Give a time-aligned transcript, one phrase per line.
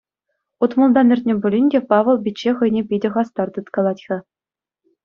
[0.63, 4.17] Утмӑлтан иртнӗ пулин те, Павӑл пичче хӑйне питӗ хастар тыткалать-ха.